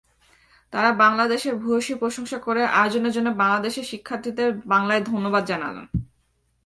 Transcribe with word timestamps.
তারা 0.73 0.89
বাংলাদেশের 0.93 1.55
ভূয়সী 1.55 1.93
প্রশংসা 1.95 2.37
করে 2.37 2.61
আয়োজনের 2.65 3.11
জন্য 3.11 3.29
বাংলাদেশের 3.33 3.83
শিক্ষার্থীদের 3.83 4.49
বাংলায় 4.65 5.03
ধন্যবাদ 5.03 5.43
জানালেন। 5.45 5.85